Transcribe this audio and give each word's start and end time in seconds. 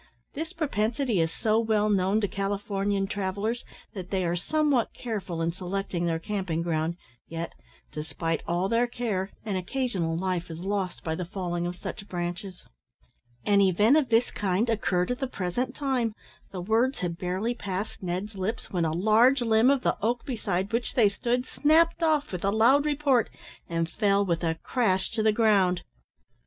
This 0.33 0.51
propensity 0.51 1.19
is 1.21 1.31
so 1.31 1.59
well 1.59 1.87
known 1.87 2.21
to 2.21 2.27
Californian 2.27 3.05
travellers 3.05 3.63
that 3.93 4.09
they 4.09 4.25
are 4.25 4.35
somewhat 4.35 4.95
careful 4.95 5.43
in 5.43 5.51
selecting 5.51 6.07
their 6.07 6.17
camping 6.17 6.63
ground, 6.63 6.95
yet, 7.27 7.53
despite 7.91 8.41
all 8.47 8.67
their 8.67 8.87
care, 8.87 9.29
an 9.45 9.57
occasional 9.57 10.17
life 10.17 10.49
is 10.49 10.61
lost 10.61 11.03
by 11.03 11.13
the 11.13 11.23
falling 11.23 11.67
of 11.67 11.75
such 11.75 12.07
branches. 12.09 12.63
An 13.45 13.61
event 13.61 13.95
of 13.95 14.09
this 14.09 14.31
kind 14.31 14.71
occurred 14.71 15.11
at 15.11 15.19
the 15.19 15.27
present 15.27 15.75
time. 15.75 16.15
The 16.51 16.61
words 16.61 17.01
had 17.01 17.19
barely 17.19 17.53
passed 17.53 18.01
Ned's 18.01 18.33
lips, 18.33 18.71
when 18.71 18.85
a 18.85 18.91
large 18.91 19.41
limb 19.43 19.69
of 19.69 19.83
the 19.83 19.97
oak 20.01 20.25
beside 20.25 20.73
which 20.73 20.95
they 20.95 21.09
stood 21.09 21.45
snapt 21.45 22.01
off 22.01 22.31
with 22.31 22.43
a 22.43 22.49
loud 22.49 22.87
report, 22.87 23.29
and 23.69 23.87
fell 23.87 24.25
with 24.25 24.43
a 24.43 24.55
crash 24.63 25.11
to 25.11 25.21
the 25.21 25.31
ground. 25.31 25.83